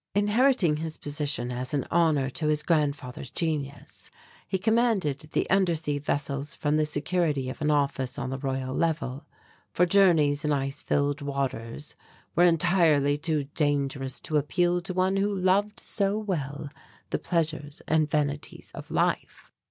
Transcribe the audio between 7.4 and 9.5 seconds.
of an office on the Royal Level,